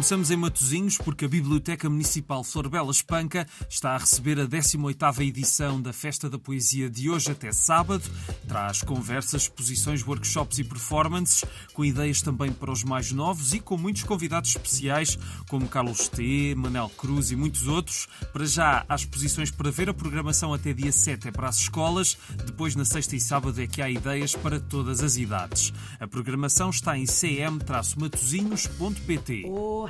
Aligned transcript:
Começamos 0.00 0.30
em 0.30 0.36
Matosinhos 0.36 0.96
porque 0.96 1.26
a 1.26 1.28
Biblioteca 1.28 1.90
Municipal 1.90 2.42
Flor 2.42 2.70
Bela 2.70 2.90
Espanca 2.90 3.46
está 3.68 3.90
a 3.90 3.98
receber 3.98 4.40
a 4.40 4.46
18ª 4.46 5.20
edição 5.20 5.78
da 5.78 5.92
Festa 5.92 6.30
da 6.30 6.38
Poesia 6.38 6.88
de 6.88 7.10
hoje 7.10 7.30
até 7.30 7.52
sábado. 7.52 8.02
Traz 8.48 8.80
conversas, 8.80 9.42
exposições, 9.42 10.02
workshops 10.02 10.58
e 10.58 10.64
performances, 10.64 11.44
com 11.74 11.84
ideias 11.84 12.22
também 12.22 12.50
para 12.50 12.72
os 12.72 12.82
mais 12.82 13.12
novos 13.12 13.52
e 13.52 13.60
com 13.60 13.76
muitos 13.76 14.02
convidados 14.02 14.48
especiais, 14.48 15.18
como 15.50 15.68
Carlos 15.68 16.08
T, 16.08 16.54
Manel 16.56 16.88
Cruz 16.96 17.30
e 17.30 17.36
muitos 17.36 17.68
outros. 17.68 18.08
Para 18.32 18.46
já, 18.46 18.86
há 18.88 18.94
exposições 18.94 19.50
para 19.50 19.70
ver, 19.70 19.90
a 19.90 19.94
programação 19.94 20.54
até 20.54 20.72
dia 20.72 20.92
7 20.92 21.28
é 21.28 21.30
para 21.30 21.50
as 21.50 21.58
escolas, 21.58 22.16
depois 22.46 22.74
na 22.74 22.86
sexta 22.86 23.16
e 23.16 23.20
sábado 23.20 23.60
é 23.60 23.66
que 23.66 23.82
há 23.82 23.90
ideias 23.90 24.34
para 24.34 24.58
todas 24.58 25.02
as 25.02 25.18
idades. 25.18 25.74
A 26.00 26.06
programação 26.06 26.70
está 26.70 26.96
em 26.96 27.04
cm-matosinhos.pt. 27.04 29.44
Oh, 29.46 29.89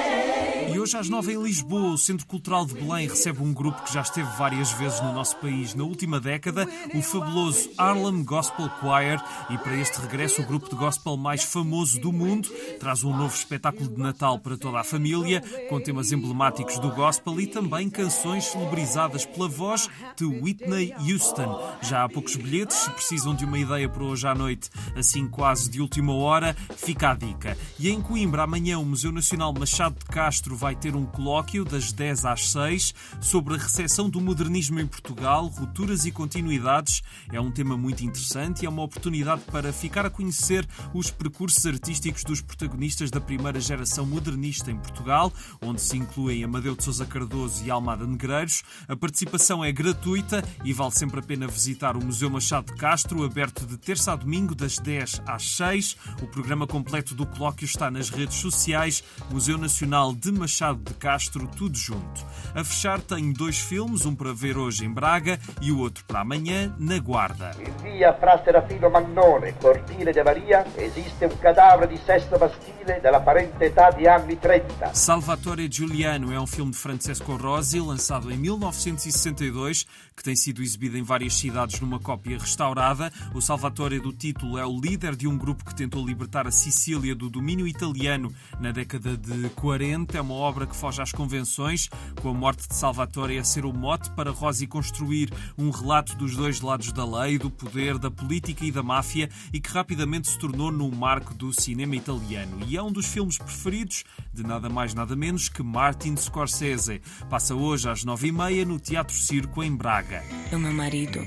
Hoje 0.81 0.97
às 0.97 1.09
nove 1.09 1.31
em 1.31 1.43
Lisboa, 1.43 1.91
o 1.91 1.97
Centro 1.97 2.25
Cultural 2.25 2.65
de 2.65 2.73
Belém 2.73 3.07
recebe 3.07 3.43
um 3.43 3.53
grupo 3.53 3.83
que 3.83 3.93
já 3.93 4.01
esteve 4.01 4.27
várias 4.35 4.71
vezes 4.71 4.99
no 4.99 5.13
nosso 5.13 5.37
país 5.37 5.75
na 5.75 5.83
última 5.83 6.19
década, 6.19 6.67
o 6.95 7.03
fabuloso 7.03 7.69
Harlem 7.77 8.23
Gospel 8.23 8.67
Choir, 8.79 9.23
e 9.51 9.59
para 9.59 9.75
este 9.75 10.01
regresso 10.01 10.41
o 10.41 10.45
grupo 10.45 10.67
de 10.67 10.75
gospel 10.75 11.15
mais 11.15 11.43
famoso 11.43 12.01
do 12.01 12.11
mundo 12.11 12.49
traz 12.79 13.03
um 13.03 13.15
novo 13.15 13.35
espetáculo 13.35 13.89
de 13.89 14.01
Natal 14.01 14.39
para 14.39 14.57
toda 14.57 14.79
a 14.79 14.83
família, 14.83 15.43
com 15.69 15.79
temas 15.79 16.11
emblemáticos 16.11 16.79
do 16.79 16.89
gospel 16.89 17.39
e 17.39 17.45
também 17.45 17.87
canções 17.87 18.45
celebrizadas 18.45 19.23
pela 19.23 19.47
voz 19.47 19.87
de 20.17 20.25
Whitney 20.25 20.95
Houston. 20.97 21.61
Já 21.83 22.05
há 22.05 22.09
poucos 22.09 22.35
bilhetes, 22.35 22.77
se 22.77 22.89
precisam 22.89 23.35
de 23.35 23.45
uma 23.45 23.59
ideia 23.59 23.87
para 23.87 24.03
hoje 24.03 24.25
à 24.25 24.33
noite, 24.33 24.71
assim 24.95 25.27
quase 25.27 25.69
de 25.69 25.79
última 25.79 26.15
hora, 26.15 26.57
fica 26.75 27.11
a 27.11 27.13
dica. 27.13 27.55
E 27.77 27.87
em 27.91 28.01
Coimbra, 28.01 28.41
amanhã, 28.41 28.79
o 28.79 28.85
Museu 28.85 29.11
Nacional 29.11 29.53
Machado 29.53 29.99
de 29.99 30.05
Castro 30.05 30.55
vai 30.55 30.70
ter 30.75 30.95
um 30.95 31.05
colóquio 31.05 31.65
das 31.65 31.91
10 31.91 32.25
às 32.25 32.51
6 32.51 32.93
sobre 33.19 33.55
a 33.55 33.57
recepção 33.57 34.09
do 34.09 34.21
modernismo 34.21 34.79
em 34.79 34.87
Portugal, 34.87 35.47
rupturas 35.47 36.05
e 36.05 36.11
continuidades. 36.11 37.01
É 37.31 37.39
um 37.39 37.51
tema 37.51 37.77
muito 37.77 38.03
interessante 38.03 38.63
e 38.63 38.65
é 38.65 38.69
uma 38.69 38.83
oportunidade 38.83 39.41
para 39.51 39.73
ficar 39.73 40.05
a 40.05 40.09
conhecer 40.09 40.67
os 40.93 41.11
percursos 41.11 41.65
artísticos 41.65 42.23
dos 42.23 42.41
protagonistas 42.41 43.11
da 43.11 43.19
primeira 43.19 43.59
geração 43.59 44.05
modernista 44.05 44.71
em 44.71 44.77
Portugal, 44.77 45.33
onde 45.61 45.81
se 45.81 45.97
incluem 45.97 46.43
Amadeu 46.43 46.75
de 46.75 46.83
Sousa 46.83 47.05
Cardoso 47.05 47.63
e 47.65 47.71
Almada 47.71 48.07
Negreiros. 48.07 48.63
A 48.87 48.95
participação 48.95 49.63
é 49.63 49.71
gratuita 49.71 50.43
e 50.63 50.73
vale 50.73 50.91
sempre 50.91 51.19
a 51.19 51.23
pena 51.23 51.47
visitar 51.47 51.97
o 51.97 52.03
Museu 52.03 52.29
Machado 52.29 52.73
de 52.73 52.79
Castro, 52.79 53.23
aberto 53.23 53.65
de 53.65 53.77
terça 53.77 54.13
a 54.13 54.15
domingo, 54.15 54.55
das 54.55 54.77
10 54.77 55.21
às 55.25 55.55
6. 55.55 55.97
O 56.21 56.27
programa 56.27 56.65
completo 56.65 57.13
do 57.13 57.25
colóquio 57.25 57.65
está 57.65 57.91
nas 57.91 58.09
redes 58.09 58.37
sociais 58.37 59.03
Museu 59.29 59.57
Nacional 59.57 60.13
de 60.13 60.31
Machado 60.31 60.60
de 60.61 60.93
Castro, 60.93 61.47
tudo 61.47 61.75
junto. 61.75 62.21
A 62.53 62.63
fechar 62.63 63.01
tem 63.01 63.33
dois 63.33 63.57
filmes, 63.57 64.05
um 64.05 64.13
para 64.13 64.31
ver 64.31 64.57
hoje 64.57 64.85
em 64.85 64.93
Braga 64.93 65.39
e 65.59 65.71
o 65.71 65.79
outro 65.79 66.03
para 66.05 66.19
amanhã, 66.19 66.73
na 66.77 66.99
Guarda. 66.99 67.51
In 67.59 67.71
via 67.81 68.13
Fra 68.13 68.41
Serafino 68.43 68.89
Magnone, 68.89 69.53
cortile 69.53 70.11
de 70.13 70.19
Avaria, 70.19 70.65
esiste 70.77 71.25
un 71.25 71.37
cadavere 71.39 71.87
di 71.87 71.99
sesto 72.05 72.37
maschile 72.37 72.99
dell'apparente 73.01 73.65
età 73.65 73.89
di 73.89 74.07
anni 74.07 74.37
30. 74.37 74.93
Salvatore 74.93 75.67
Giuliano 75.71 76.31
é 76.31 76.39
um 76.39 76.45
filme 76.45 76.71
de 76.71 76.77
Francesco 76.77 77.35
Rosi, 77.35 77.79
lançado 77.79 78.31
em 78.31 78.37
1962, 78.37 79.87
que 80.15 80.23
tem 80.23 80.35
sido 80.35 80.61
exibido 80.61 80.97
em 80.97 81.03
várias 81.03 81.33
cidades 81.33 81.79
numa 81.79 81.99
cópia 81.99 82.37
restaurada. 82.37 83.11
O 83.33 83.41
Salvatore 83.41 83.99
do 83.99 84.13
título 84.13 84.57
é 84.57 84.65
o 84.65 84.79
líder 84.79 85.15
de 85.15 85.27
um 85.27 85.37
grupo 85.37 85.65
que 85.65 85.73
tentou 85.73 86.05
libertar 86.05 86.45
a 86.45 86.51
Sicília 86.51 87.15
do 87.15 87.29
domínio 87.29 87.67
italiano 87.67 88.31
na 88.59 88.71
década 88.71 89.15
de 89.15 89.49
40. 89.51 90.17
É 90.17 90.21
uma 90.21 90.33
obra 90.33 90.50
que 90.67 90.75
foge 90.75 91.01
às 91.01 91.11
convenções, 91.11 91.89
com 92.21 92.29
a 92.29 92.33
morte 92.33 92.67
de 92.67 92.75
Salvatore 92.75 93.37
a 93.37 93.43
ser 93.43 93.65
o 93.65 93.73
mote 93.73 94.09
para 94.11 94.31
Rosi 94.31 94.67
construir 94.67 95.31
um 95.57 95.69
relato 95.69 96.15
dos 96.15 96.35
dois 96.35 96.61
lados 96.61 96.91
da 96.91 97.05
lei, 97.05 97.37
do 97.37 97.49
poder, 97.49 97.97
da 97.97 98.11
política 98.11 98.65
e 98.65 98.71
da 98.71 98.83
máfia 98.83 99.29
e 99.53 99.59
que 99.59 99.69
rapidamente 99.69 100.29
se 100.29 100.37
tornou 100.37 100.71
num 100.71 100.91
marco 100.91 101.33
do 101.33 101.53
cinema 101.53 101.95
italiano. 101.95 102.59
E 102.67 102.77
é 102.77 102.83
um 102.83 102.91
dos 102.91 103.05
filmes 103.05 103.37
preferidos 103.37 104.03
de 104.33 104.43
nada 104.43 104.69
mais 104.69 104.93
nada 104.93 105.15
menos 105.15 105.49
que 105.49 105.63
Martin 105.63 106.15
Scorsese. 106.15 107.01
Passa 107.29 107.55
hoje 107.55 107.89
às 107.89 108.03
nove 108.03 108.27
e 108.27 108.31
meia 108.31 108.65
no 108.65 108.79
Teatro 108.79 109.15
Circo 109.15 109.63
em 109.63 109.75
Braga. 109.75 110.23
O 110.51 110.57
meu 110.57 110.73
marido 110.73 111.19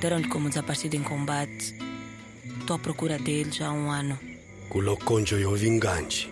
deram-lhe 0.00 0.28
como 0.28 0.48
desaparecido 0.48 0.96
em 0.96 1.02
combate. 1.02 1.74
Estou 2.60 2.76
à 2.76 2.78
procura 2.78 3.18
dele 3.18 3.50
já 3.50 3.68
há 3.68 3.72
um 3.72 3.90
ano. 3.90 4.18
yovinganji 4.74 5.02
lahume 5.52 6.31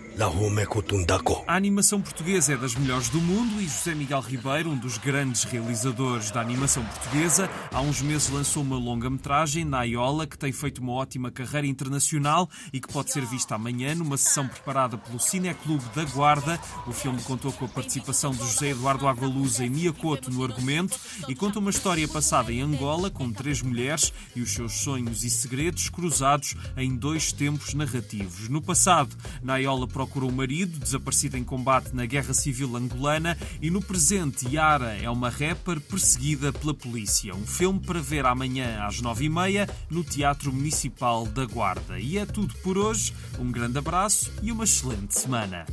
A 1.47 1.55
animação 1.55 2.01
portuguesa 2.01 2.53
é 2.53 2.57
das 2.57 2.75
melhores 2.75 3.07
do 3.09 3.19
mundo 3.21 3.61
e 3.61 3.63
José 3.63 3.95
Miguel 3.95 4.19
Ribeiro, 4.19 4.69
um 4.69 4.77
dos 4.77 4.97
grandes 4.97 5.45
realizadores 5.45 6.31
da 6.31 6.41
animação 6.41 6.83
portuguesa, 6.83 7.49
há 7.71 7.79
uns 7.79 8.01
meses 8.01 8.29
lançou 8.29 8.61
uma 8.61 8.77
longa-metragem, 8.77 9.63
Naiola, 9.63 10.27
que 10.27 10.37
tem 10.37 10.51
feito 10.51 10.79
uma 10.79 10.91
ótima 10.91 11.31
carreira 11.31 11.65
internacional 11.65 12.49
e 12.73 12.81
que 12.81 12.91
pode 12.91 13.11
ser 13.11 13.25
vista 13.25 13.55
amanhã 13.55 13.95
numa 13.95 14.17
sessão 14.17 14.47
preparada 14.47 14.97
pelo 14.97 15.17
Cineclube 15.17 15.85
da 15.95 16.03
Guarda. 16.03 16.59
O 16.85 16.91
filme 16.91 17.21
contou 17.21 17.53
com 17.53 17.65
a 17.65 17.69
participação 17.69 18.31
de 18.31 18.39
José 18.39 18.71
Eduardo 18.71 19.07
Agualusa 19.07 19.65
e 19.65 19.69
Mia 19.69 19.93
Couto 19.93 20.29
no 20.29 20.43
argumento 20.43 20.99
e 21.29 21.33
conta 21.33 21.59
uma 21.59 21.69
história 21.69 22.07
passada 22.07 22.51
em 22.51 22.61
Angola 22.61 23.09
com 23.09 23.31
três 23.31 23.61
mulheres 23.61 24.11
e 24.35 24.41
os 24.41 24.51
seus 24.51 24.73
sonhos 24.73 25.23
e 25.23 25.29
segredos 25.29 25.89
cruzados 25.89 26.55
em 26.75 26.95
dois 26.95 27.31
tempos 27.31 27.73
narrativos. 27.73 28.49
No 28.49 28.61
passado, 28.61 29.15
Naiola 29.41 29.87
procura 30.01 30.25
o 30.25 30.31
marido, 30.31 30.79
desaparecido 30.79 31.37
em 31.37 31.43
combate 31.43 31.93
na 31.93 32.07
Guerra 32.07 32.33
Civil 32.33 32.75
Angolana, 32.75 33.37
e 33.61 33.69
no 33.69 33.79
presente, 33.79 34.47
Yara 34.51 34.97
é 34.97 35.07
uma 35.07 35.29
rapper 35.29 35.79
perseguida 35.79 36.51
pela 36.51 36.73
polícia. 36.73 37.35
Um 37.35 37.45
filme 37.45 37.79
para 37.79 38.01
ver 38.01 38.25
amanhã 38.25 38.83
às 38.83 38.99
nove 38.99 39.25
e 39.25 39.29
meia 39.29 39.69
no 39.91 40.03
Teatro 40.03 40.51
Municipal 40.51 41.27
da 41.27 41.45
Guarda. 41.45 41.99
E 41.99 42.17
é 42.17 42.25
tudo 42.25 42.55
por 42.63 42.79
hoje. 42.79 43.13
Um 43.37 43.51
grande 43.51 43.77
abraço 43.77 44.31
e 44.41 44.51
uma 44.51 44.63
excelente 44.63 45.19
semana. 45.19 45.67